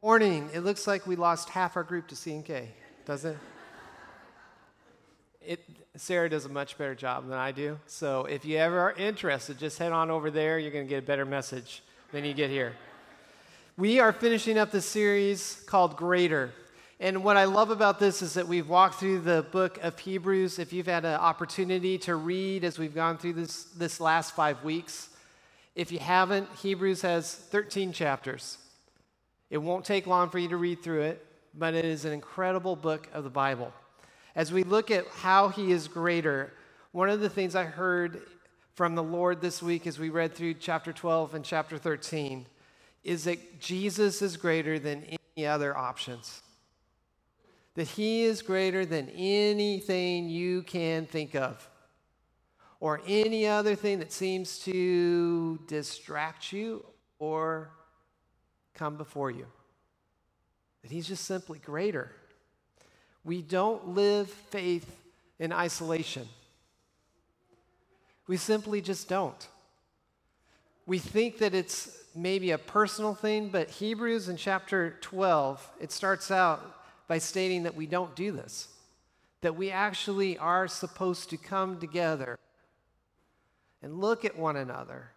[0.00, 0.48] Morning.
[0.54, 2.68] It looks like we lost half our group to C&K,
[3.04, 3.38] doesn't it?
[5.58, 5.64] it?
[5.96, 7.80] Sarah does a much better job than I do.
[7.88, 10.60] So if you ever are interested, just head on over there.
[10.60, 11.82] You're going to get a better message
[12.12, 12.76] than you get here.
[13.76, 16.52] We are finishing up the series called Greater.
[17.00, 20.60] And what I love about this is that we've walked through the book of Hebrews.
[20.60, 24.62] If you've had an opportunity to read as we've gone through this, this last five
[24.62, 25.08] weeks,
[25.74, 28.58] if you haven't, Hebrews has 13 chapters.
[29.50, 32.76] It won't take long for you to read through it, but it is an incredible
[32.76, 33.72] book of the Bible.
[34.34, 36.52] As we look at how he is greater,
[36.92, 38.22] one of the things I heard
[38.74, 42.46] from the Lord this week as we read through chapter 12 and chapter 13
[43.02, 45.04] is that Jesus is greater than
[45.36, 46.42] any other options.
[47.74, 51.68] That he is greater than anything you can think of
[52.80, 56.84] or any other thing that seems to distract you
[57.18, 57.70] or
[58.78, 59.46] come before you.
[60.82, 62.12] That He's just simply greater.
[63.24, 64.90] We don't live faith
[65.38, 66.28] in isolation.
[68.26, 69.48] We simply just don't.
[70.86, 76.30] We think that it's maybe a personal thing, but Hebrews in chapter 12, it starts
[76.30, 76.62] out
[77.06, 78.68] by stating that we don't do this,
[79.40, 82.38] that we actually are supposed to come together
[83.82, 85.10] and look at one another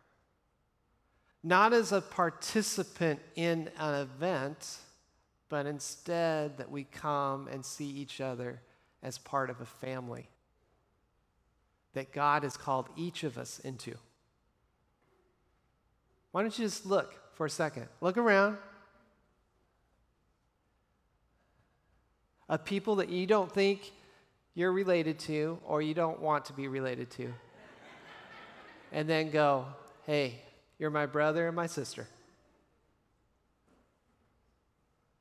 [1.44, 4.78] not as a participant in an event,
[5.50, 8.62] but instead that we come and see each other
[9.04, 10.30] as part of a family
[11.94, 13.96] that God has called each of us into.
[16.32, 17.88] Why don't you just look for a second?
[18.00, 18.58] Look around.
[22.48, 23.92] Of people that you don't think
[24.54, 27.34] you're related to or you don't want to be related to.
[28.92, 29.66] and then go,
[30.06, 30.42] hey,
[30.82, 32.08] you're my brother and my sister.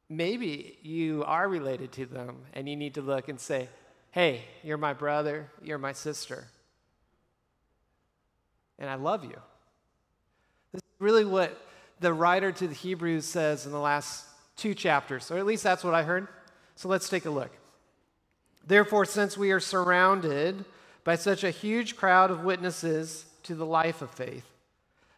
[0.09, 3.69] Maybe you are related to them and you need to look and say,
[4.11, 6.49] Hey, you're my brother, you're my sister,
[8.79, 9.37] and I love you.
[10.73, 11.57] This is really what
[12.01, 14.25] the writer to the Hebrews says in the last
[14.57, 16.27] two chapters, or at least that's what I heard.
[16.75, 17.51] So let's take a look.
[18.67, 20.65] Therefore, since we are surrounded
[21.05, 24.51] by such a huge crowd of witnesses to the life of faith,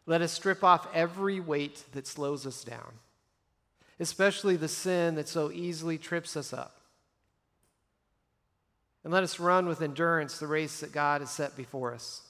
[0.06, 2.94] let us strip off every weight that slows us down,
[4.00, 6.80] especially the sin that so easily trips us up.
[9.04, 12.22] And let us run with endurance the race that God has set before us.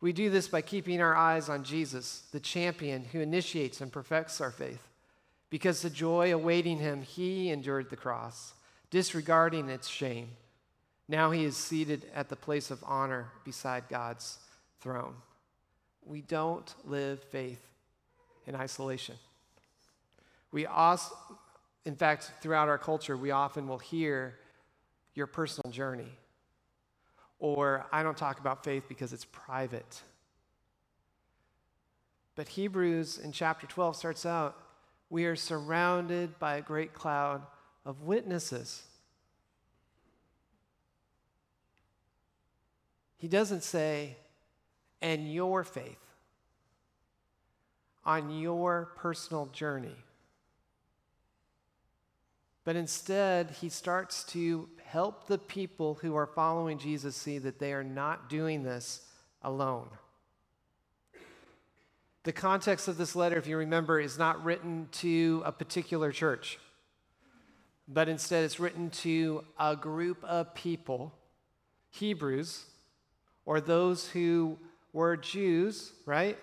[0.00, 4.40] We do this by keeping our eyes on Jesus, the champion who initiates and perfects
[4.40, 4.86] our faith.
[5.50, 8.54] Because the joy awaiting him, he endured the cross,
[8.90, 10.30] disregarding its shame.
[11.08, 14.38] Now he is seated at the place of honor beside God's
[14.80, 15.14] throne
[16.04, 17.64] we don't live faith
[18.46, 19.16] in isolation.
[20.52, 21.14] We also,
[21.84, 24.36] in fact, throughout our culture, we often will hear
[25.14, 26.12] your personal journey.
[27.38, 30.02] Or I don't talk about faith because it's private.
[32.34, 34.56] But Hebrews in chapter 12 starts out
[35.10, 37.42] we are surrounded by a great cloud
[37.84, 38.84] of witnesses.
[43.16, 44.16] He doesn't say,
[45.02, 45.98] and your faith
[48.04, 49.96] on your personal journey.
[52.64, 57.72] But instead, he starts to help the people who are following Jesus see that they
[57.72, 59.02] are not doing this
[59.42, 59.88] alone.
[62.24, 66.58] The context of this letter, if you remember, is not written to a particular church,
[67.88, 71.14] but instead it's written to a group of people,
[71.88, 72.64] Hebrews,
[73.46, 74.58] or those who
[74.92, 76.38] were Jews, right?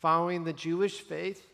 [0.00, 1.46] Following the Jewish faith.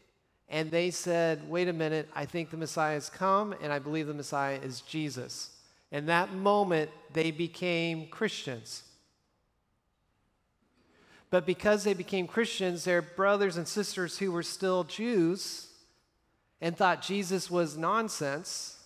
[0.49, 4.09] And they said, wait a minute, I think the Messiah has come, and I believe
[4.09, 5.51] the Messiah is Jesus.
[5.93, 8.83] In that moment, they became Christians.
[11.31, 15.69] But because they became Christians, their brothers and sisters who were still Jews
[16.61, 18.77] and thought Jesus was nonsense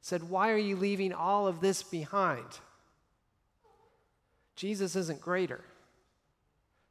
[0.00, 2.46] said, Why are you leaving all of this behind?
[4.54, 5.64] Jesus isn't greater.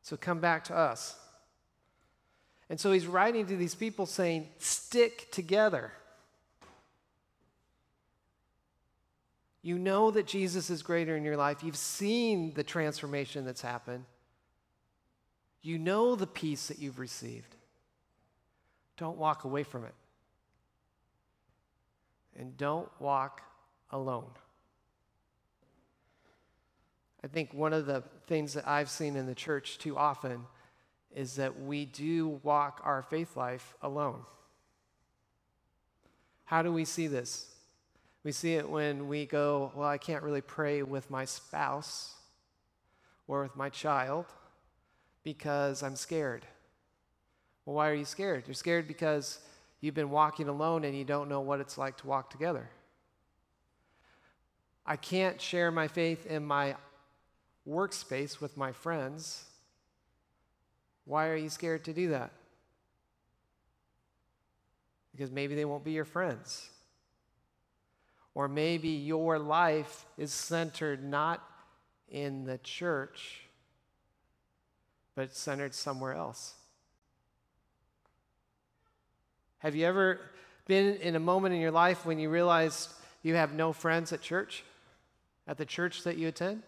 [0.06, 1.16] So come back to us.
[2.70, 5.92] And so he's writing to these people saying, stick together.
[9.64, 11.64] You know that Jesus is greater in your life.
[11.64, 14.06] You've seen the transformation that's happened.
[15.64, 17.56] You know the peace that you've received.
[18.98, 19.96] Don't walk away from it.
[22.38, 23.42] And don't walk
[23.90, 24.30] alone.
[27.26, 30.46] I think one of the things that I've seen in the church too often
[31.12, 34.22] is that we do walk our faith life alone.
[36.44, 37.48] How do we see this?
[38.24, 42.14] We see it when we go, Well, I can't really pray with my spouse
[43.28, 44.28] or with my child
[45.24, 46.46] because I'm scared.
[47.66, 48.44] Well, why are you scared?
[48.46, 49.40] You're scared because
[49.82, 52.70] you've been walking alone and you don't know what it's like to walk together.
[54.86, 56.76] I can't share my faith in my
[57.68, 59.46] workspace with my friends.
[61.06, 62.32] Why are you scared to do that?
[65.12, 66.70] Because maybe they won't be your friends.
[68.34, 71.42] Or maybe your life is centered not
[72.10, 73.42] in the church,
[75.16, 76.56] but centered somewhere else.
[79.60, 80.20] Have you ever
[80.68, 82.90] been in a moment in your life when you realized
[83.24, 84.64] you have no friends at church?
[85.48, 86.64] At the church that you attend?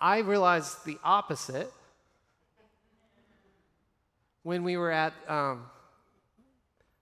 [0.00, 1.70] I realized the opposite
[4.42, 5.66] when we were at, um,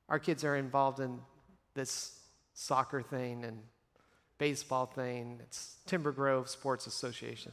[0.08, 1.20] our kids are involved in
[1.74, 2.18] this
[2.54, 3.60] soccer thing and
[4.38, 5.38] baseball thing.
[5.44, 7.52] It's Timber Grove Sports Association.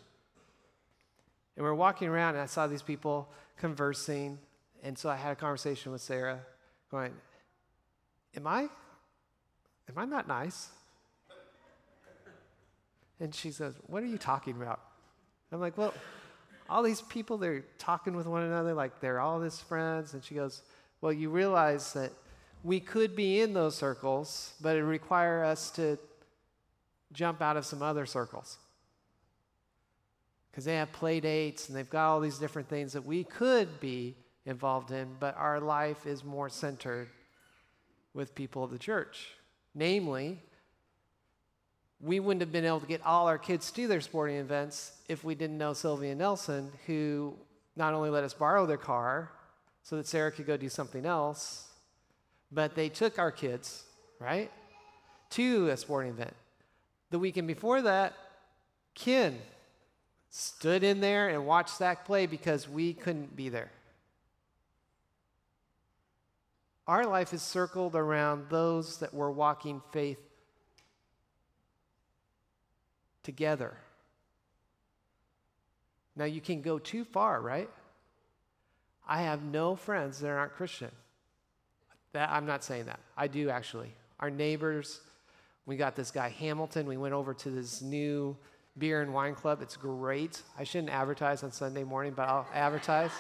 [1.56, 4.40] And we are walking around, and I saw these people conversing.
[4.82, 6.40] And so I had a conversation with Sarah,
[6.90, 7.14] going,
[8.36, 10.70] Am I, am I not nice?
[13.20, 14.82] And she says, What are you talking about?
[15.56, 15.94] I'm like, Well,
[16.70, 20.14] all these people, they're talking with one another like they're all his friends.
[20.14, 20.62] And she goes,
[21.02, 22.12] Well, you realize that
[22.64, 25.98] we could be in those circles, but it require us to
[27.14, 28.58] jump out of some other circles.
[30.52, 33.80] Because they have play dates and they've got all these different things that we could
[33.80, 34.16] be
[34.46, 37.08] involved in, but our life is more centered
[38.14, 39.30] with people of the church.
[39.74, 40.42] Namely,
[42.06, 45.24] we wouldn't have been able to get all our kids to their sporting events if
[45.24, 47.34] we didn't know Sylvia Nelson, who
[47.76, 49.32] not only let us borrow their car
[49.82, 51.68] so that Sarah could go do something else,
[52.52, 53.84] but they took our kids,
[54.20, 54.52] right,
[55.32, 56.36] to a sporting event.
[57.10, 58.14] The weekend before that,
[58.94, 59.40] Ken
[60.30, 63.72] stood in there and watched Zach play because we couldn't be there.
[66.88, 70.20] Our life is circled around those that were walking faith
[73.26, 73.74] together.
[76.16, 77.70] Now, you can go too far, right?
[79.08, 80.92] I have no friends that aren't Christian.
[82.14, 83.00] That, I'm not saying that.
[83.18, 83.92] I do actually.
[84.22, 85.02] Our neighbors,
[85.66, 86.88] we got this guy Hamilton.
[86.88, 88.38] We went over to this new
[88.78, 89.62] beer and wine club.
[89.62, 90.42] It's great.
[90.58, 93.12] I shouldn't advertise on Sunday morning, but I'll advertise.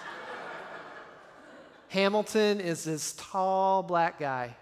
[1.89, 4.55] Hamilton is this tall black guy.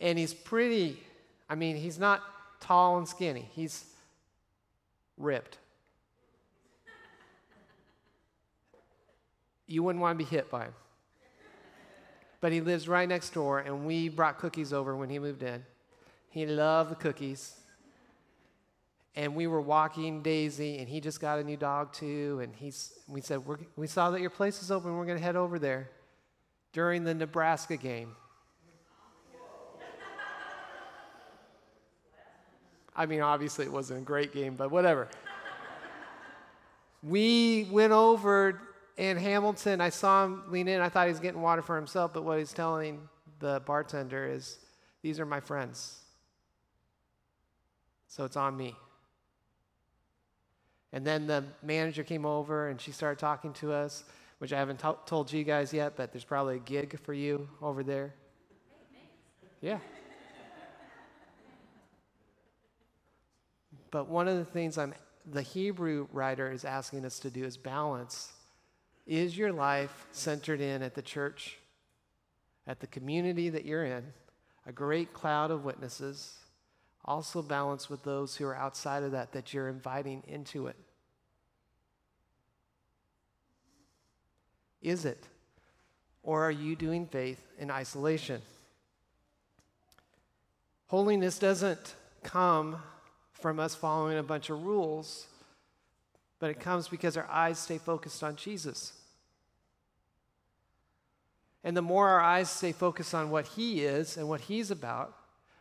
[0.00, 1.00] And he's pretty,
[1.48, 2.22] I mean, he's not
[2.60, 3.48] tall and skinny.
[3.52, 3.84] He's
[5.22, 5.58] ripped.
[9.66, 10.74] You wouldn't want to be hit by him.
[12.40, 15.64] But he lives right next door, and we brought cookies over when he moved in.
[16.28, 17.54] He loved the cookies.
[19.14, 22.40] And we were walking Daisy, and he just got a new dog too.
[22.42, 23.42] And he's, we said,
[23.76, 24.96] We saw that your place is open.
[24.96, 25.90] We're going to head over there
[26.72, 28.16] during the Nebraska game.
[32.94, 35.08] I mean, obviously, it wasn't a great game, but whatever.
[37.02, 38.60] we went over,
[38.98, 40.80] and Hamilton, I saw him lean in.
[40.80, 43.08] I thought he was getting water for himself, but what he's telling
[43.38, 44.58] the bartender is,
[45.02, 45.98] These are my friends.
[48.08, 48.76] So it's on me.
[50.92, 54.04] And then the manager came over and she started talking to us,
[54.38, 57.48] which I haven't t- told you guys yet, but there's probably a gig for you
[57.62, 58.12] over there.
[59.62, 59.78] Yeah.
[63.92, 64.94] But one of the things I'm,
[65.30, 68.32] the Hebrew writer is asking us to do is balance.
[69.06, 71.58] Is your life centered in at the church,
[72.66, 74.02] at the community that you're in,
[74.66, 76.38] a great cloud of witnesses,
[77.04, 80.76] also balance with those who are outside of that that you're inviting into it?
[84.80, 85.28] Is it?
[86.22, 88.40] Or are you doing faith in isolation?
[90.86, 92.76] Holiness doesn't come
[93.42, 95.26] from us following a bunch of rules,
[96.38, 98.92] but it comes because our eyes stay focused on Jesus.
[101.64, 105.16] And the more our eyes stay focused on what He is and what He's about,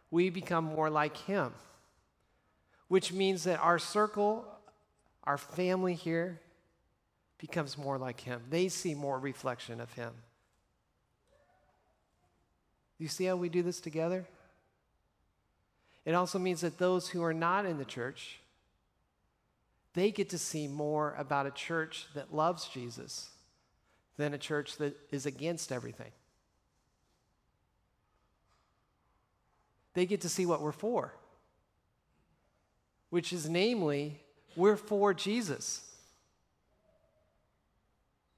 [0.09, 1.53] we become more like Him.
[2.87, 4.45] Which means that our circle,
[5.23, 6.39] our family here,
[7.37, 8.41] becomes more like Him.
[8.49, 10.11] They see more reflection of Him.
[12.97, 14.27] You see how we do this together?
[16.05, 18.39] It also means that those who are not in the church,
[19.93, 23.29] they get to see more about a church that loves Jesus
[24.17, 26.11] than a church that is against everything.
[29.93, 31.13] they get to see what we're for,
[33.09, 34.19] which is namely,
[34.55, 35.85] we're for Jesus.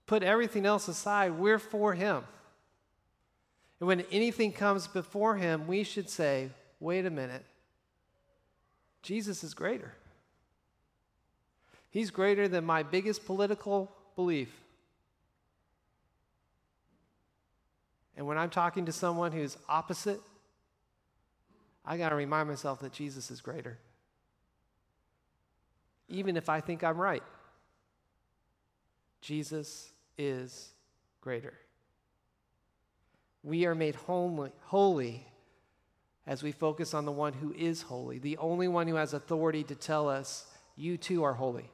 [0.05, 2.23] Put everything else aside, we're for Him.
[3.79, 7.45] And when anything comes before Him, we should say, wait a minute,
[9.03, 9.93] Jesus is greater.
[11.91, 14.49] He's greater than my biggest political belief.
[18.17, 20.19] And when I'm talking to someone who's opposite,
[21.85, 23.77] I got to remind myself that Jesus is greater.
[26.07, 27.23] Even if I think I'm right,
[29.21, 30.69] Jesus is
[31.21, 31.53] greater.
[33.43, 35.27] We are made holy, holy
[36.25, 39.63] as we focus on the one who is holy, the only one who has authority
[39.63, 41.69] to tell us, You too are holy.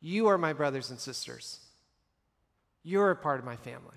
[0.00, 1.60] You are my brothers and sisters.
[2.82, 3.96] You're a part of my family.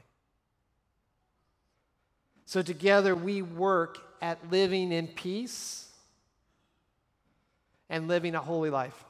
[2.46, 5.88] So together we work at living in peace
[7.90, 9.04] and living a holy life.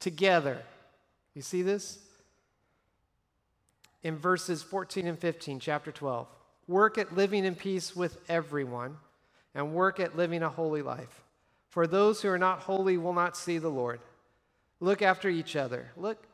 [0.00, 0.62] Together.
[1.34, 1.98] You see this?
[4.02, 6.26] In verses 14 and 15, chapter 12.
[6.68, 8.96] Work at living in peace with everyone
[9.54, 11.22] and work at living a holy life.
[11.68, 14.00] For those who are not holy will not see the Lord.
[14.80, 15.90] Look after each other.
[15.96, 16.26] Look,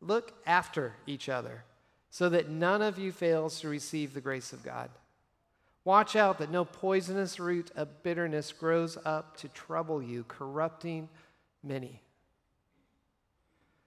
[0.00, 1.64] look after each other,
[2.10, 4.90] so that none of you fails to receive the grace of God.
[5.84, 11.08] Watch out that no poisonous root of bitterness grows up to trouble you, corrupting
[11.62, 12.02] many.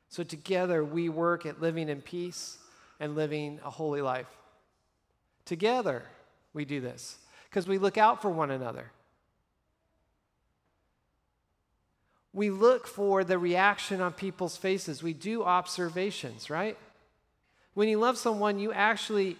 [0.09, 2.57] So, together we work at living in peace
[2.99, 4.27] and living a holy life.
[5.45, 6.03] Together
[6.53, 7.17] we do this
[7.49, 8.91] because we look out for one another.
[12.33, 15.03] we look for the reaction on people's faces.
[15.03, 16.77] We do observations, right?
[17.75, 19.37] When you love someone, you actually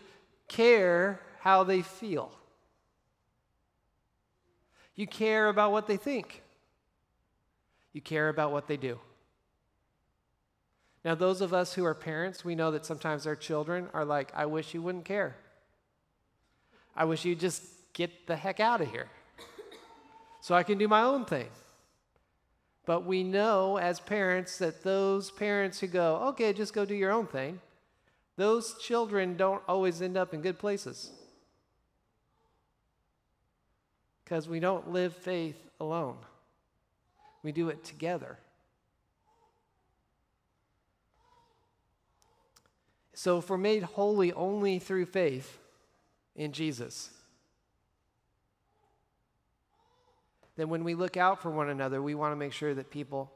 [0.48, 2.32] care how they feel.
[4.96, 6.44] You care about what they think.
[7.94, 9.00] You care about what they do.
[11.04, 14.32] Now, those of us who are parents, we know that sometimes our children are like,
[14.36, 15.36] I wish you wouldn't care.
[16.96, 19.08] I wish you'd just get the heck out of here
[20.42, 21.48] so I can do my own thing.
[22.86, 27.12] But we know as parents that those parents who go, okay, just go do your
[27.12, 27.62] own thing,
[28.36, 31.12] those children don't always end up in good places.
[34.24, 36.18] Because we don't live faith alone,
[37.42, 38.38] we do it together.
[43.16, 45.60] So, if we're made holy only through faith
[46.36, 47.10] in Jesus,
[50.56, 53.32] then when we look out for one another, we want to make sure that people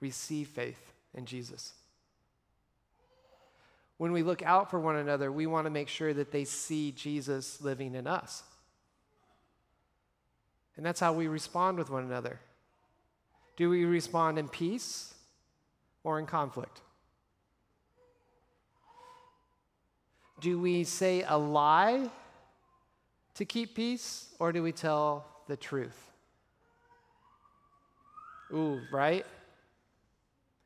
[0.00, 1.72] receive faith in Jesus.
[3.96, 6.92] When we look out for one another, we want to make sure that they see
[6.92, 8.42] Jesus living in us.
[10.76, 12.38] And that's how we respond with one another.
[13.56, 15.14] Do we respond in peace
[16.04, 16.80] or in conflict?
[20.40, 22.08] Do we say a lie
[23.38, 26.10] to keep peace or do we tell the truth?
[28.52, 29.24] Ooh, right?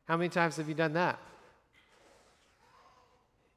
[0.06, 1.18] How many times have you done that?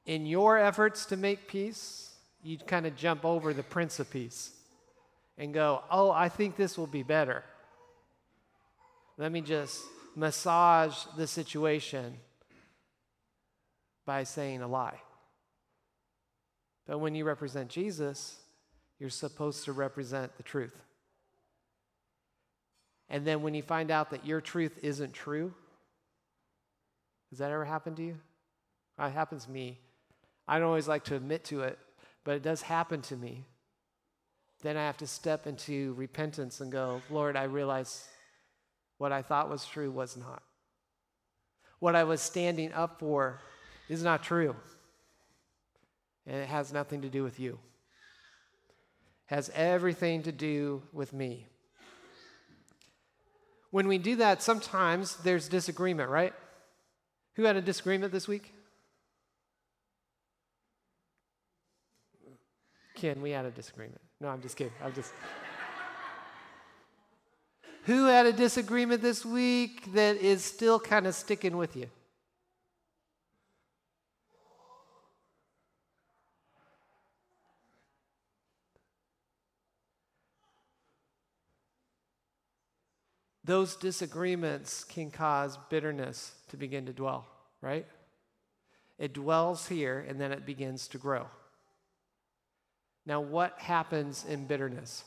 [0.06, 4.52] In your efforts to make peace, you kind of jump over the Prince of Peace
[5.38, 7.44] and go, Oh, I think this will be better.
[9.18, 9.82] Let me just
[10.14, 12.18] massage the situation
[14.06, 15.00] by saying a lie.
[16.86, 18.42] But when you represent Jesus,
[19.00, 20.80] you're supposed to represent the truth.
[23.10, 25.54] And then when you find out that your truth isn't true,
[27.30, 28.18] has that ever happened to you?
[29.00, 29.80] It happens to me.
[30.48, 31.78] I don't always like to admit to it,
[32.24, 33.44] but it does happen to me.
[34.62, 38.08] Then I have to step into repentance and go, Lord, I realize
[38.98, 40.42] what I thought was true was not.
[41.80, 43.42] What I was standing up for
[43.90, 44.56] is not true.
[46.26, 47.60] And it has nothing to do with you.
[49.28, 51.48] Has everything to do with me.
[53.72, 56.34] When we do that, sometimes there's disagreement, right?
[57.36, 58.54] Who had a disagreement this week?
[62.96, 64.02] Ken, we had a disagreement.
[64.22, 64.74] No, I'm just kidding.
[64.82, 65.12] I'm just.
[67.84, 71.88] Who had a disagreement this week that is still kind of sticking with you?
[83.46, 87.28] Those disagreements can cause bitterness to begin to dwell,
[87.62, 87.86] right?
[88.98, 91.28] It dwells here and then it begins to grow.
[93.06, 95.04] Now, what happens in bitterness?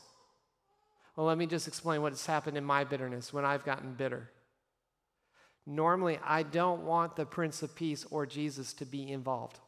[1.15, 4.29] Well, let me just explain what has happened in my bitterness when I've gotten bitter.
[5.65, 9.59] Normally, I don't want the Prince of Peace or Jesus to be involved.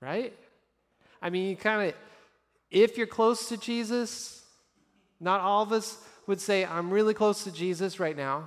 [0.00, 0.36] Right?
[1.22, 1.94] I mean, you kind of,
[2.70, 4.43] if you're close to Jesus,
[5.20, 8.46] not all of us would say, I'm really close to Jesus right now.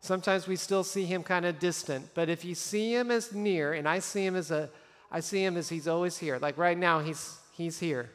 [0.00, 3.72] Sometimes we still see him kind of distant, but if you see him as near,
[3.72, 4.70] and I see him as a,
[5.10, 6.38] I see him as he's always here.
[6.38, 8.10] Like right now, he's he's here.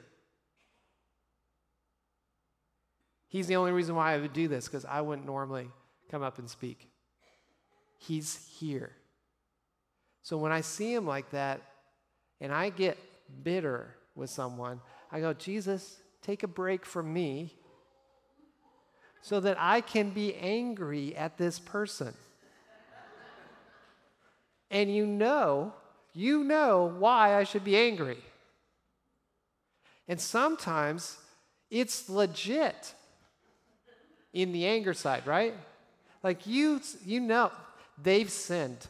[3.27, 5.69] He's the only reason why I would do this because I wouldn't normally
[6.09, 6.89] come up and speak.
[7.97, 8.91] He's here.
[10.21, 11.61] So when I see him like that,
[12.39, 12.97] and I get
[13.43, 17.55] bitter with someone, I go, Jesus, take a break from me
[19.21, 22.13] so that I can be angry at this person.
[24.69, 25.73] and you know,
[26.13, 28.17] you know why I should be angry.
[30.07, 31.17] And sometimes
[31.69, 32.93] it's legit
[34.33, 35.53] in the anger side, right?
[36.23, 37.51] Like you you know
[38.01, 38.87] they've sinned.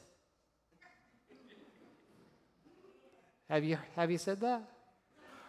[3.50, 4.64] Have you have you said that?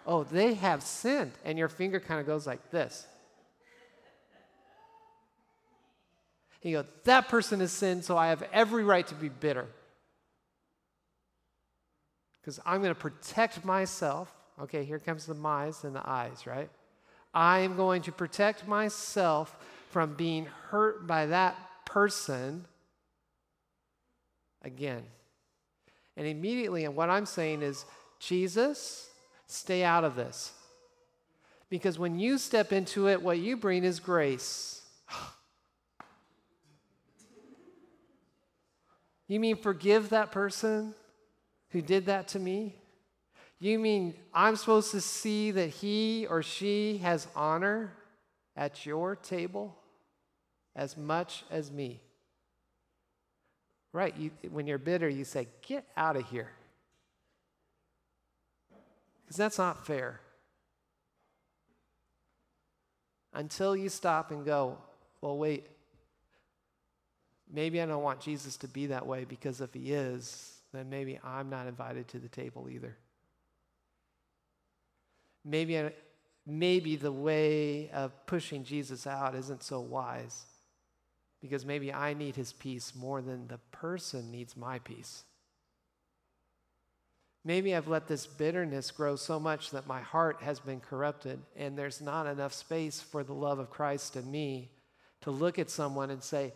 [0.06, 3.06] Oh, they have sinned and your finger kind of goes like this.
[6.64, 9.66] You go, that person has sinned, so I have every right to be bitter.
[12.40, 14.32] Because I'm going to protect myself.
[14.60, 16.70] Okay, here comes the my's and the I's, right?
[17.34, 19.56] I am going to protect myself
[19.90, 22.66] from being hurt by that person
[24.62, 25.02] again.
[26.16, 27.84] And immediately, and what I'm saying is,
[28.18, 29.08] Jesus,
[29.46, 30.52] stay out of this.
[31.70, 34.81] Because when you step into it, what you bring is grace.
[39.32, 40.94] You mean forgive that person
[41.70, 42.76] who did that to me?
[43.58, 47.94] You mean I'm supposed to see that he or she has honor
[48.54, 49.74] at your table
[50.76, 52.02] as much as me?
[53.94, 56.50] Right, you, when you're bitter, you say, Get out of here.
[59.24, 60.20] Because that's not fair.
[63.32, 64.76] Until you stop and go,
[65.22, 65.68] Well, wait,
[67.52, 71.18] maybe I don't want Jesus to be that way because if he is, then maybe
[71.22, 72.96] I'm not invited to the table either.
[75.44, 75.92] Maybe, I,
[76.46, 80.46] maybe the way of pushing Jesus out isn't so wise
[81.40, 85.24] because maybe I need his peace more than the person needs my peace.
[87.44, 91.76] Maybe I've let this bitterness grow so much that my heart has been corrupted, and
[91.76, 94.70] there's not enough space for the love of Christ in me
[95.22, 96.52] to look at someone and say,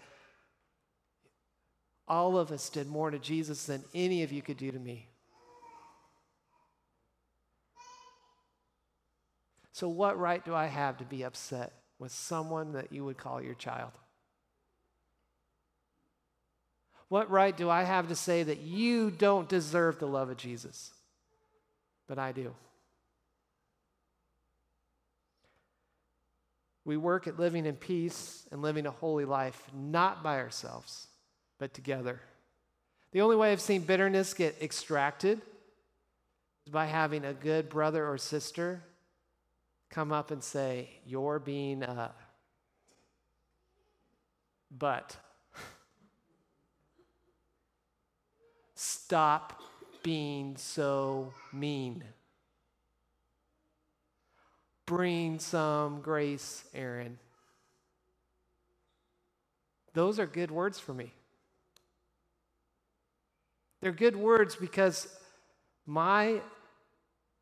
[2.09, 5.09] all of us did more to Jesus than any of you could do to me.
[9.73, 13.43] So, what right do I have to be upset with someone that you would call
[13.43, 13.93] your child?
[17.09, 20.93] What right do I have to say that you don't deserve the love of Jesus?
[22.09, 22.55] But I do.
[26.85, 31.09] We work at living in peace and living a holy life, not by ourselves
[31.59, 32.21] but together.
[33.13, 35.41] The only way I've seen bitterness get extracted
[36.67, 38.83] is by having a good brother or sister
[39.91, 42.13] come up and say, You're being a.
[44.77, 45.17] But.
[48.75, 49.63] Stop
[50.03, 52.05] being so mean.
[54.85, 57.19] Bring some grace, Aaron.
[59.95, 61.13] Those are good words for me.
[63.87, 65.07] They're good words because
[65.87, 66.41] my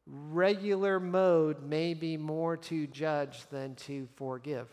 [0.07, 4.69] regular mode may be more to judge than to forgive.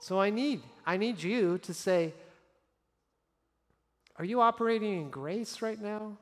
[0.00, 2.14] So I need I need you to say
[4.16, 6.16] are you operating in grace right now?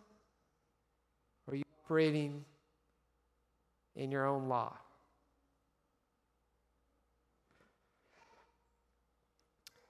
[1.46, 2.44] Or are you operating
[3.94, 4.76] in your own law?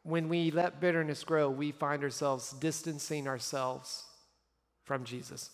[0.05, 4.05] When we let bitterness grow, we find ourselves distancing ourselves
[4.85, 5.51] from Jesus.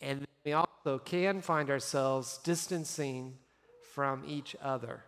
[0.00, 3.34] And we also can find ourselves distancing
[3.94, 5.02] from each other.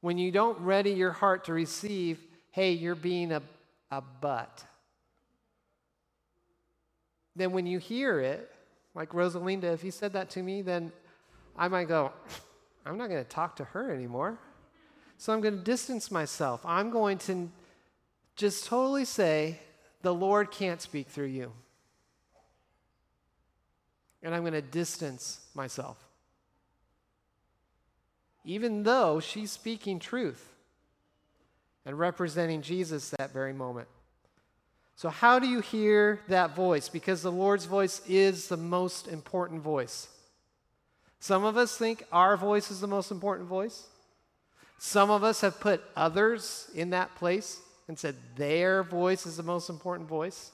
[0.00, 2.18] When you don't ready your heart to receive,
[2.50, 3.42] hey, you're being a,
[3.90, 4.64] a butt.
[7.36, 8.50] Then when you hear it,
[8.94, 10.92] like Rosalinda, if you said that to me, then
[11.56, 12.12] I might go,
[12.86, 14.38] I'm not going to talk to her anymore.
[15.22, 16.62] So I'm going to distance myself.
[16.66, 17.48] I'm going to
[18.34, 19.60] just totally say,
[20.00, 21.52] the Lord can't speak through you.
[24.20, 25.96] and I'm going to distance myself.
[28.44, 30.44] Even though she's speaking truth
[31.86, 33.86] and representing Jesus that very moment.
[34.96, 36.88] So, how do you hear that voice?
[36.88, 40.08] Because the Lord's voice is the most important voice.
[41.20, 43.86] Some of us think our voice is the most important voice.
[44.84, 49.44] Some of us have put others in that place and said their voice is the
[49.44, 50.50] most important voice.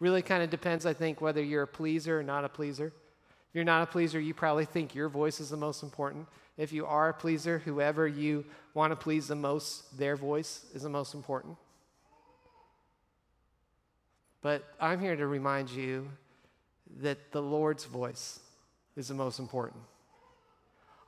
[0.00, 2.86] Really kind of depends, I think, whether you're a pleaser or not a pleaser.
[2.88, 6.26] If you're not a pleaser, you probably think your voice is the most important.
[6.58, 10.82] If you are a pleaser, whoever you want to please the most, their voice is
[10.82, 11.56] the most important.
[14.40, 16.08] But I'm here to remind you
[17.00, 18.40] that the Lord's voice
[18.96, 19.80] is the most important.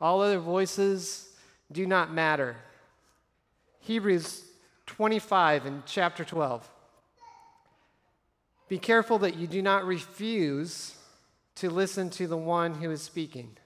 [0.00, 1.33] All other voices
[1.72, 2.56] do not matter.
[3.80, 4.44] Hebrews
[4.86, 6.68] 25 and chapter 12.
[8.68, 10.94] Be careful that you do not refuse
[11.56, 13.56] to listen to the one who is speaking.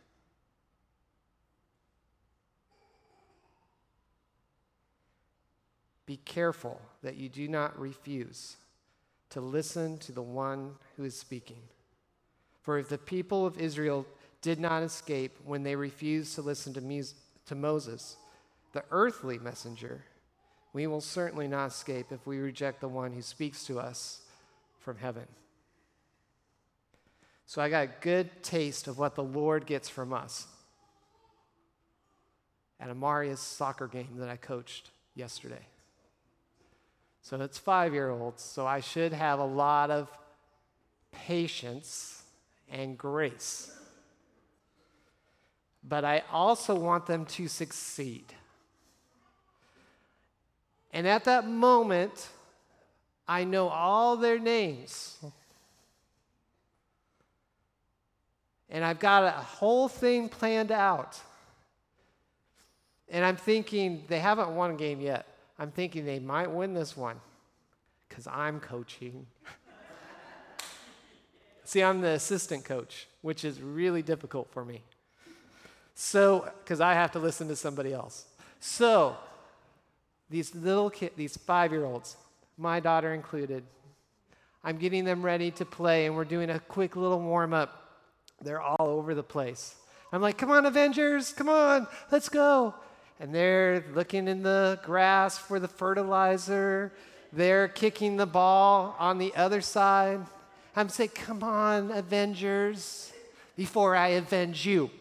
[6.05, 8.57] Be careful that you do not refuse
[9.31, 11.61] to listen to the one who is speaking.
[12.63, 14.07] For if the people of Israel
[14.41, 16.81] did not escape when they refused to listen to,
[17.49, 18.17] to Moses,
[18.73, 20.05] the earthly messenger,
[20.73, 24.23] we will certainly not escape if we reject the one who speaks to us
[24.79, 25.27] from heaven.
[27.47, 30.47] So I got a good taste of what the Lord gets from us
[32.79, 35.67] at Amaria's soccer game that I coached yesterday.
[37.23, 40.09] So it's five year olds, so I should have a lot of
[41.11, 42.23] patience
[42.71, 43.78] and grace.
[45.83, 48.25] But I also want them to succeed.
[50.93, 52.29] And at that moment,
[53.27, 55.19] I know all their names.
[58.71, 61.19] And I've got a whole thing planned out.
[63.11, 65.27] And I'm thinking they haven't won a game yet.
[65.59, 67.21] I'm thinking they might win this one
[68.09, 69.27] because I'm coaching.
[71.65, 74.83] See, I'm the assistant coach, which is really difficult for me.
[76.01, 78.27] So, because I have to listen to somebody else.
[78.61, 79.17] So,
[80.31, 82.17] these little kids, these five year olds,
[82.57, 83.65] my daughter included,
[84.63, 87.99] I'm getting them ready to play, and we're doing a quick little warm up.
[88.41, 89.75] They're all over the place.
[90.13, 92.77] I'm like, come on, Avengers, come on, let's go.
[93.19, 96.93] And they're looking in the grass for the fertilizer.
[97.33, 100.21] They're kicking the ball on the other side.
[100.77, 103.13] I'm saying, come on, Avengers,
[103.57, 104.93] before I avenge you.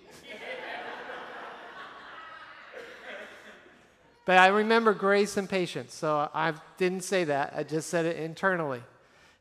[4.27, 7.53] But I remember grace and patience, so I didn't say that.
[7.55, 8.81] I just said it internally.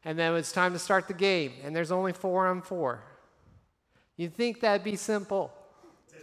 [0.05, 3.01] And then it's time to start the game, and there's only four on four.
[4.17, 5.53] You'd think that'd be simple.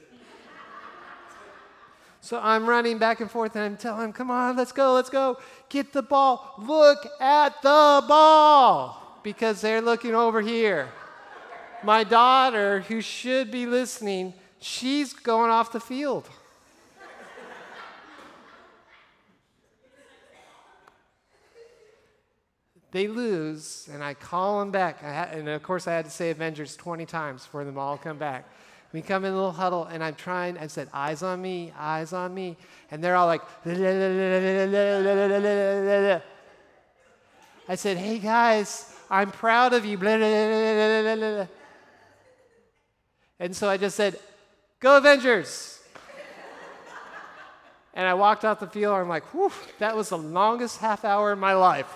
[2.21, 5.09] so I'm running back and forth, and I'm telling him, Come on, let's go, let's
[5.09, 5.39] go.
[5.67, 6.55] Get the ball.
[6.57, 10.87] Look at the ball, because they're looking over here.
[11.83, 16.29] My daughter, who should be listening, she's going off the field.
[22.93, 25.01] They lose, and I call them back.
[25.01, 28.19] Ha- and of course, I had to say Avengers 20 times for them all come
[28.19, 28.47] back.
[28.93, 32.13] We come in a little huddle, and I'm trying, I said, eyes on me, eyes
[32.13, 32.55] on me.
[32.91, 33.41] And they're all like,
[37.67, 39.97] I said, hey guys, I'm proud of you.
[43.39, 44.19] And so I just said,
[44.79, 45.81] go Avengers.
[47.95, 51.33] and I walked out the field, I'm like, whew, that was the longest half hour
[51.33, 51.91] in my life.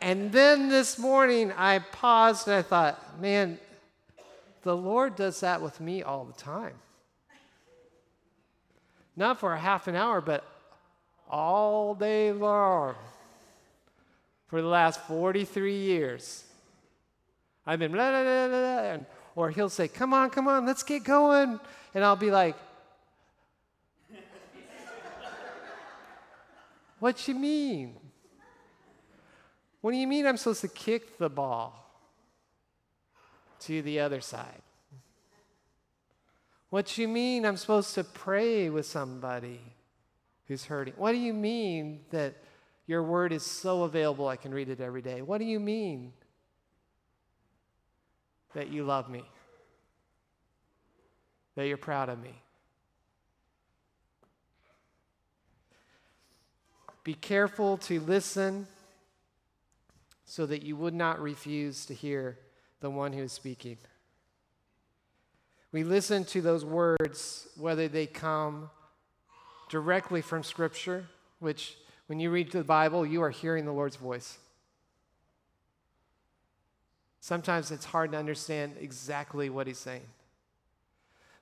[0.00, 3.58] And then this morning I paused and I thought, man,
[4.62, 6.74] the Lord does that with me all the time.
[9.16, 10.44] Not for a half an hour, but
[11.28, 12.94] all day long
[14.48, 16.44] for the last 43 years.
[17.66, 20.82] I've been blah, blah, blah, blah, and, or he'll say, Come on, come on, let's
[20.82, 21.60] get going.
[21.94, 22.56] And I'll be like,
[26.98, 27.96] What you mean?
[29.80, 31.90] What do you mean I'm supposed to kick the ball
[33.60, 34.62] to the other side?
[36.68, 39.60] What do you mean I'm supposed to pray with somebody
[40.46, 40.94] who's hurting?
[40.96, 42.34] What do you mean that
[42.86, 45.22] your word is so available I can read it every day?
[45.22, 46.12] What do you mean
[48.54, 49.24] that you love me?
[51.56, 52.34] That you're proud of me?
[57.02, 58.66] Be careful to listen
[60.30, 62.38] so that you would not refuse to hear
[62.78, 63.76] the one who is speaking.
[65.72, 68.70] We listen to those words, whether they come
[69.70, 71.04] directly from Scripture,
[71.40, 74.38] which when you read the Bible, you are hearing the Lord's voice.
[77.18, 80.06] Sometimes it's hard to understand exactly what He's saying.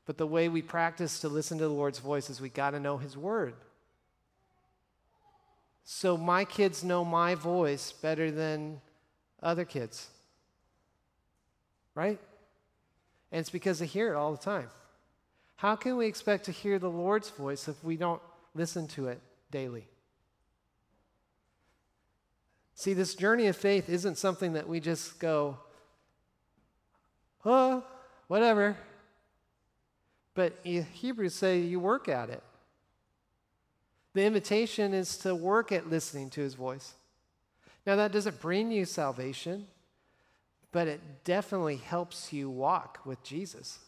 [0.06, 2.80] But the way we practice to listen to the Lord's voice is we got to
[2.80, 3.52] know His Word.
[5.90, 8.82] So my kids know my voice better than
[9.42, 10.08] other kids.
[11.94, 12.18] Right?
[13.32, 14.68] And it's because they hear it all the time.
[15.56, 18.20] How can we expect to hear the Lord's voice if we don't
[18.54, 19.18] listen to it
[19.50, 19.88] daily?
[22.74, 25.56] See, this journey of faith isn't something that we just go,
[27.46, 27.82] oh,
[28.26, 28.76] whatever.
[30.34, 32.42] But Hebrews say you work at it.
[34.18, 36.94] The invitation is to work at listening to his voice.
[37.86, 39.68] Now, that doesn't bring you salvation
[40.72, 43.78] but it definitely helps you walk with Jesus.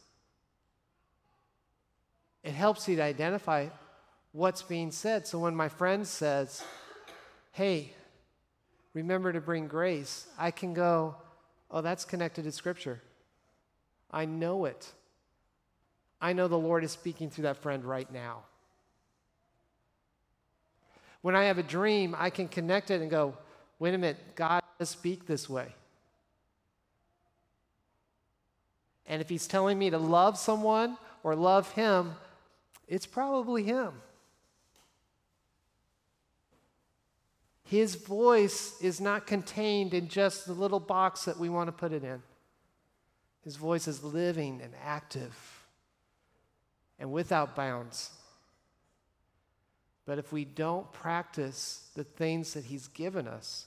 [2.43, 3.66] It helps you to identify
[4.33, 5.27] what's being said.
[5.27, 6.64] So when my friend says,
[7.53, 7.93] hey,
[8.95, 11.16] remember to bring grace, I can go,
[11.71, 13.03] oh, that's connected to Scripture.
[14.11, 14.90] I know it.
[16.21, 18.45] I know the Lord is speaking through that friend right now.
[21.22, 23.37] When I have a dream, I can connect it and go,
[23.78, 25.74] wait a minute, God does speak this way.
[29.06, 32.12] And if he's telling me to love someone or love him,
[32.87, 33.92] it's probably him.
[37.64, 41.92] His voice is not contained in just the little box that we want to put
[41.92, 42.22] it in.
[43.42, 45.37] His voice is living and active
[46.98, 48.11] and without bounds.
[50.11, 53.66] But if we don't practice the things that He's given us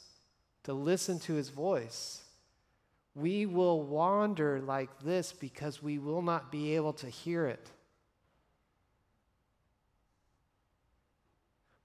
[0.64, 2.22] to listen to His voice,
[3.16, 7.66] we will wander like this because we will not be able to hear it.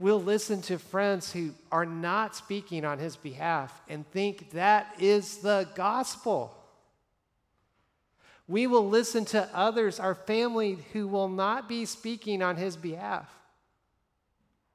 [0.00, 5.36] We'll listen to friends who are not speaking on his behalf and think that is
[5.36, 6.52] the gospel.
[8.48, 13.32] We will listen to others, our family, who will not be speaking on his behalf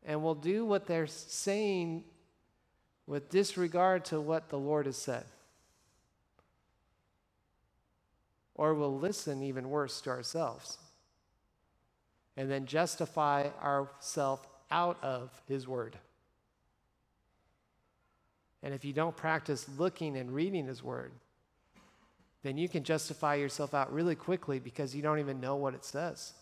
[0.06, 2.04] and will do what they're saying
[3.08, 5.26] with disregard to what the Lord has said.
[8.56, 10.78] or we'll listen even worse to ourselves
[12.38, 15.98] and then justify ourselves out of His Word.
[18.62, 21.12] And if you don't practice looking and reading His Word,
[22.44, 25.86] then you can justify yourself out really quickly because you don't even know what it
[25.86, 26.34] says.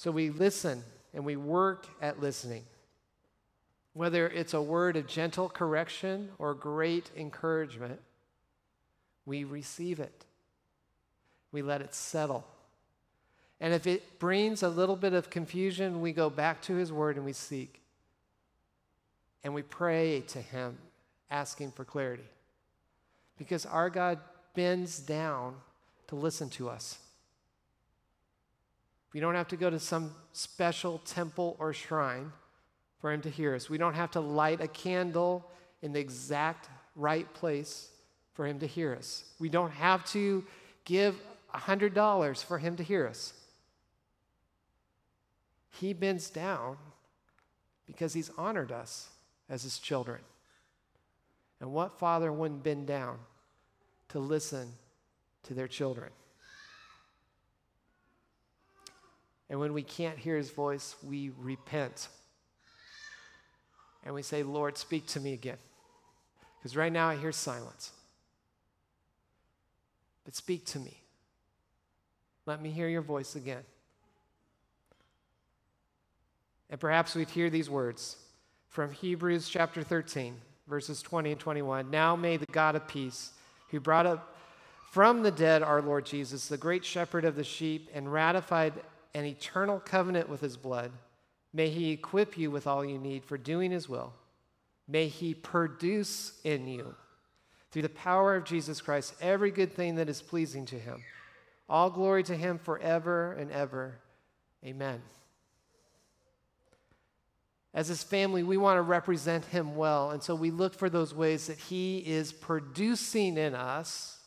[0.00, 0.82] So we listen
[1.12, 2.62] and we work at listening.
[3.92, 8.00] Whether it's a word of gentle correction or great encouragement,
[9.26, 10.24] we receive it.
[11.52, 12.46] We let it settle.
[13.60, 17.16] And if it brings a little bit of confusion, we go back to His Word
[17.16, 17.82] and we seek.
[19.44, 20.78] And we pray to Him,
[21.30, 22.30] asking for clarity.
[23.36, 24.18] Because our God
[24.54, 25.56] bends down
[26.06, 26.96] to listen to us.
[29.12, 32.32] We don't have to go to some special temple or shrine
[33.00, 33.68] for him to hear us.
[33.68, 35.50] We don't have to light a candle
[35.82, 37.88] in the exact right place
[38.34, 39.24] for him to hear us.
[39.38, 40.44] We don't have to
[40.84, 41.16] give
[41.54, 43.32] $100 for him to hear us.
[45.70, 46.76] He bends down
[47.86, 49.08] because he's honored us
[49.48, 50.20] as his children.
[51.60, 53.18] And what father wouldn't bend down
[54.10, 54.72] to listen
[55.44, 56.10] to their children?
[59.50, 62.08] And when we can't hear his voice, we repent
[64.04, 65.58] and we say, Lord, speak to me again.
[66.58, 67.90] Because right now I hear silence.
[70.24, 70.96] But speak to me.
[72.46, 73.62] Let me hear your voice again.
[76.70, 78.16] And perhaps we'd hear these words
[78.68, 80.36] from Hebrews chapter 13,
[80.68, 81.90] verses 20 and 21.
[81.90, 83.32] Now may the God of peace,
[83.70, 84.36] who brought up
[84.90, 88.74] from the dead our Lord Jesus, the great shepherd of the sheep, and ratified
[89.14, 90.92] an eternal covenant with his blood,
[91.52, 94.12] May He equip you with all you need for doing His will.
[94.86, 96.94] May He produce in you,
[97.70, 101.02] through the power of Jesus Christ, every good thing that is pleasing to Him.
[101.68, 103.98] All glory to Him forever and ever.
[104.64, 105.02] Amen.
[107.72, 111.14] As His family, we want to represent Him well, and so we look for those
[111.14, 114.18] ways that He is producing in us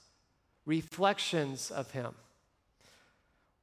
[0.65, 2.15] reflections of Him.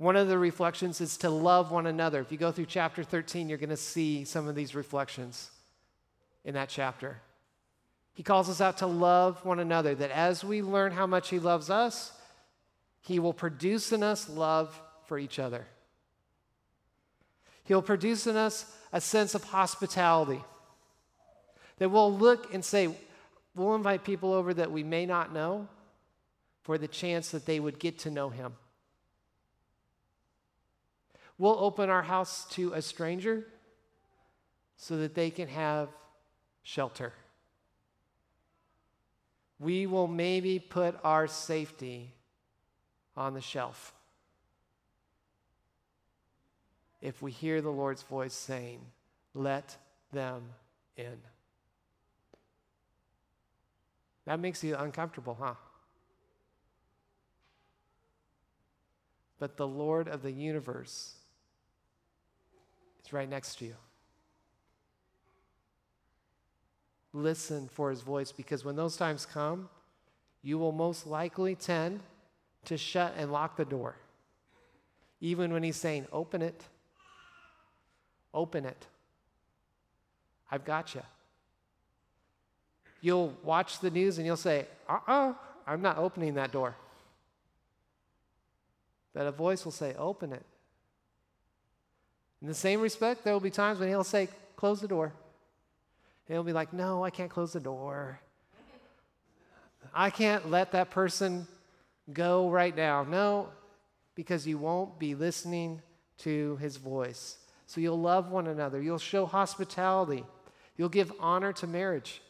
[0.00, 2.20] One of the reflections is to love one another.
[2.20, 5.50] If you go through chapter 13, you're going to see some of these reflections.
[6.42, 7.20] in that chapter.
[8.14, 11.38] He calls us out to love one another, that as we learn how much He
[11.38, 12.12] loves us,
[13.02, 15.66] He will produce in us love for each other.
[17.64, 20.42] He'll produce in us a sense of hospitality.
[21.76, 22.88] That we'll look and say,
[23.54, 25.68] we'll invite people over that we may not know
[26.62, 28.54] for the chance that they would get to know Him.
[31.40, 33.46] We'll open our house to a stranger
[34.76, 35.88] so that they can have
[36.62, 37.14] shelter.
[39.58, 42.12] We will maybe put our safety
[43.16, 43.94] on the shelf
[47.00, 48.80] if we hear the Lord's voice saying,
[49.32, 49.78] Let
[50.12, 50.42] them
[50.98, 51.16] in.
[54.26, 55.54] That makes you uncomfortable, huh?
[59.38, 61.14] But the Lord of the universe
[63.12, 63.74] right next to you.
[67.12, 69.68] Listen for his voice because when those times come,
[70.42, 72.00] you will most likely tend
[72.64, 73.96] to shut and lock the door.
[75.20, 76.62] Even when he's saying, Open it,
[78.32, 78.86] open it.
[80.50, 81.02] I've got you.
[83.00, 85.34] You'll watch the news and you'll say, Uh uh-uh, uh,
[85.66, 86.74] i am not opening that door.
[89.12, 90.44] But a voice will say, Open it.
[92.42, 95.12] In the same respect, there will be times when he'll say, Close the door.
[96.26, 98.20] And he'll be like, No, I can't close the door.
[99.94, 101.46] I can't let that person
[102.12, 103.02] go right now.
[103.02, 103.48] No,
[104.14, 105.82] because you won't be listening
[106.18, 107.38] to his voice.
[107.66, 110.24] So you'll love one another, you'll show hospitality,
[110.76, 112.20] you'll give honor to marriage.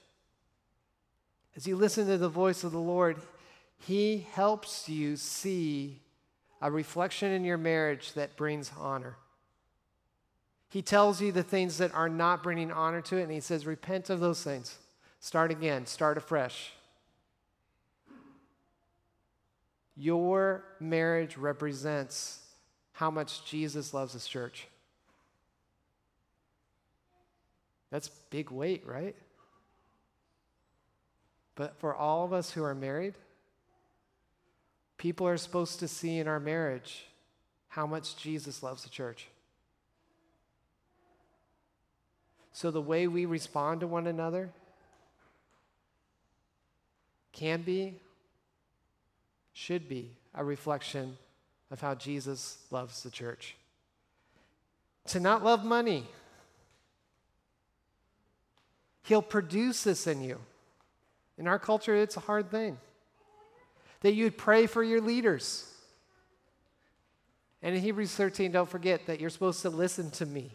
[1.56, 3.16] As you listen to the voice of the Lord,
[3.78, 6.00] he helps you see
[6.62, 9.16] a reflection in your marriage that brings honor.
[10.70, 13.66] He tells you the things that are not bringing honor to it, and he says,
[13.66, 14.78] Repent of those things.
[15.18, 16.72] Start again, start afresh.
[19.96, 22.38] Your marriage represents
[22.92, 24.68] how much Jesus loves his church.
[27.90, 29.16] That's big weight, right?
[31.56, 33.14] But for all of us who are married,
[34.96, 37.06] people are supposed to see in our marriage
[37.68, 39.26] how much Jesus loves the church.
[42.52, 44.50] So the way we respond to one another
[47.32, 47.94] can be,
[49.52, 51.16] should be, a reflection
[51.70, 53.56] of how Jesus loves the church.
[55.08, 56.06] To not love money,
[59.02, 60.38] He'll produce this in you.
[61.38, 62.78] In our culture, it's a hard thing.
[64.02, 65.66] That you'd pray for your leaders.
[67.62, 70.52] And in Hebrews 13, don't forget that you're supposed to listen to me.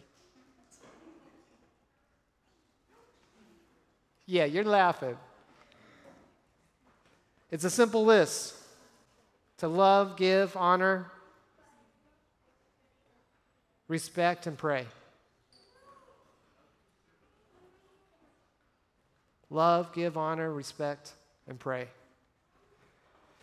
[4.26, 5.16] Yeah, you're laughing.
[7.50, 8.54] It's a simple list
[9.58, 11.10] to love, give, honor,
[13.88, 14.86] respect, and pray.
[19.48, 21.12] Love, give, honor, respect,
[21.48, 21.86] and pray.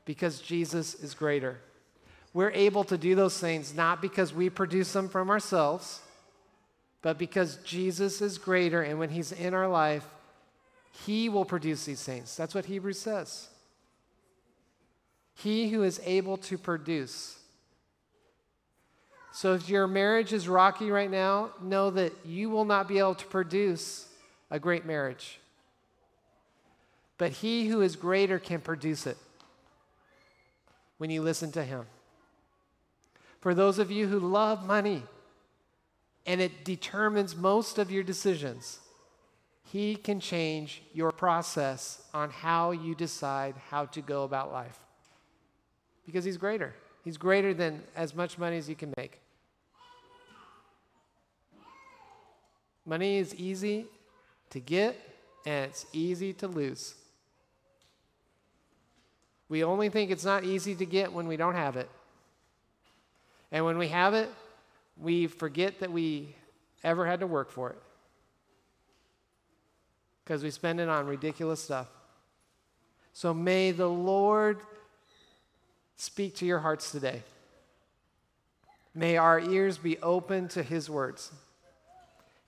[0.05, 1.59] Because Jesus is greater.
[2.33, 6.01] We're able to do those things not because we produce them from ourselves,
[7.01, 10.05] but because Jesus is greater, and when He's in our life,
[11.05, 12.35] he will produce these saints.
[12.35, 13.49] That's what Hebrews says.
[15.35, 17.39] He who is able to produce.
[19.31, 23.15] So if your marriage is rocky right now, know that you will not be able
[23.15, 24.07] to produce
[24.51, 25.39] a great marriage.
[27.17, 29.17] But he who is greater can produce it
[30.99, 31.87] when you listen to him.
[33.39, 35.03] For those of you who love money
[36.25, 38.79] and it determines most of your decisions,
[39.73, 44.77] he can change your process on how you decide how to go about life.
[46.05, 46.75] Because He's greater.
[47.03, 49.19] He's greater than as much money as you can make.
[52.85, 53.87] Money is easy
[54.51, 54.95] to get
[55.43, 56.93] and it's easy to lose.
[59.49, 61.89] We only think it's not easy to get when we don't have it.
[63.51, 64.29] And when we have it,
[64.97, 66.35] we forget that we
[66.83, 67.81] ever had to work for it
[70.23, 71.87] because we spend it on ridiculous stuff.
[73.11, 74.59] So may the Lord
[75.95, 77.23] speak to your hearts today.
[78.95, 81.31] May our ears be open to his words.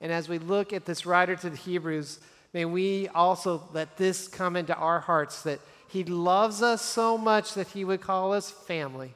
[0.01, 2.19] And as we look at this writer to the Hebrews,
[2.53, 5.59] may we also let this come into our hearts that
[5.89, 9.13] he loves us so much that he would call us family,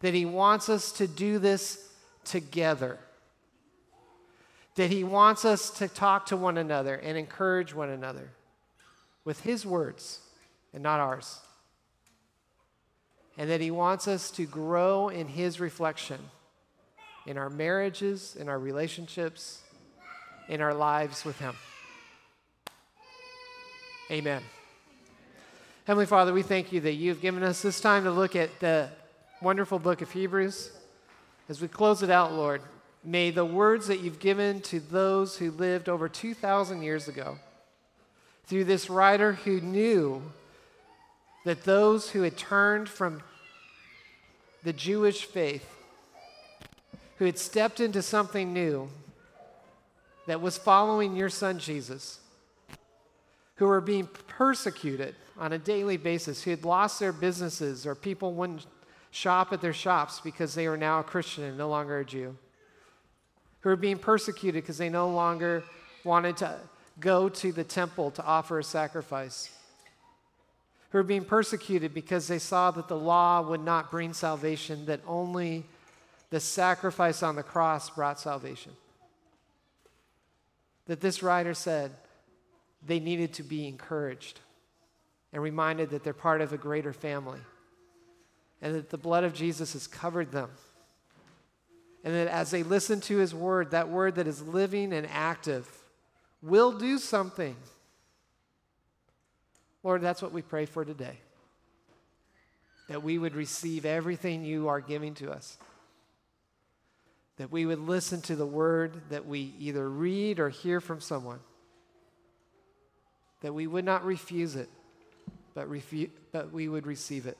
[0.00, 1.92] that he wants us to do this
[2.24, 2.98] together
[4.76, 8.30] that He wants us to talk to one another and encourage one another
[9.24, 10.20] with His words
[10.72, 11.40] and not ours.
[13.36, 16.18] And that He wants us to grow in His reflection
[17.26, 19.62] in our marriages, in our relationships,
[20.48, 21.54] in our lives with Him.
[24.10, 24.42] Amen.
[25.84, 28.88] Heavenly Father, we thank you that you've given us this time to look at the
[29.42, 30.70] wonderful book of Hebrews.
[31.48, 32.62] As we close it out, Lord,
[33.06, 37.38] may the words that you've given to those who lived over 2,000 years ago,
[38.46, 40.22] through this writer who knew
[41.44, 43.22] that those who had turned from
[44.64, 45.68] the Jewish faith,
[47.18, 48.88] who had stepped into something new,
[50.26, 52.18] that was following your son Jesus,
[53.56, 58.34] who were being persecuted on a daily basis, who had lost their businesses or people
[58.34, 58.66] wouldn't
[59.12, 62.36] shop at their shops because they were now a Christian and no longer a Jew,
[63.66, 65.64] who were being persecuted because they no longer
[66.04, 66.56] wanted to
[67.00, 69.50] go to the temple to offer a sacrifice,
[70.90, 75.00] who were being persecuted because they saw that the law would not bring salvation, that
[75.04, 75.64] only
[76.30, 78.70] the sacrifice on the cross brought salvation.
[80.86, 81.90] That this writer said
[82.86, 84.38] they needed to be encouraged
[85.32, 87.40] and reminded that they're part of a greater family
[88.62, 90.50] and that the blood of Jesus has covered them.
[92.06, 95.68] And that as they listen to his word, that word that is living and active
[96.40, 97.56] will do something.
[99.82, 101.18] Lord, that's what we pray for today.
[102.88, 105.58] That we would receive everything you are giving to us.
[107.38, 111.40] That we would listen to the word that we either read or hear from someone.
[113.40, 114.68] That we would not refuse it,
[115.54, 117.36] but, refu- but we would receive it.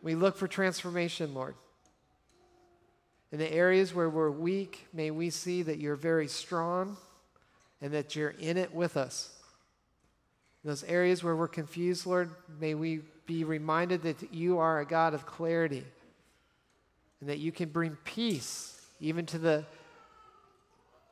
[0.00, 1.56] We look for transformation, Lord.
[3.30, 6.96] In the areas where we're weak, may we see that you're very strong
[7.80, 9.30] and that you're in it with us.
[10.64, 14.86] In those areas where we're confused, Lord, may we be reminded that you are a
[14.86, 15.84] God of clarity
[17.20, 19.64] and that you can bring peace even to the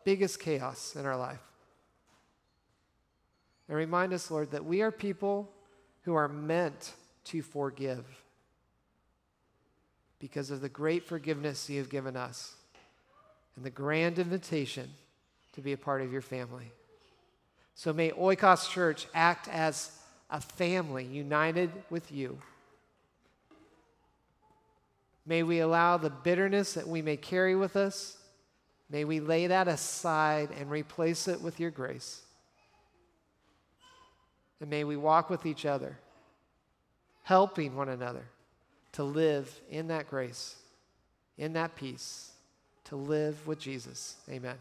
[0.05, 1.41] biggest chaos in our life.
[3.69, 5.51] And remind us, Lord, that we are people
[6.03, 6.95] who are meant
[7.25, 8.05] to forgive
[10.19, 12.55] because of the great forgiveness you have given us
[13.57, 14.89] and the grand invitation
[15.53, 16.71] to be a part of your family.
[17.75, 19.91] So may Oikos Church act as
[20.31, 22.39] a family united with you.
[25.27, 28.17] May we allow the bitterness that we may carry with us,
[28.89, 32.23] may we lay that aside and replace it with your grace.
[34.61, 35.99] And may we walk with each other,
[37.25, 38.25] helping one another
[38.97, 40.57] to live in that grace,
[41.37, 42.31] in that peace,
[42.85, 44.17] to live with Jesus.
[44.31, 44.57] Amen.